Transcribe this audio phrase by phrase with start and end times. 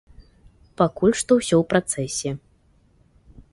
[0.81, 2.29] Пакуль што ўсё ў працэсе.